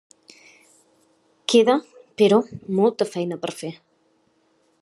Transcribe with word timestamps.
Queda, 1.53 1.75
però, 2.23 2.41
molta 2.81 3.11
feina 3.15 3.41
per 3.45 3.55
fer. 3.63 3.75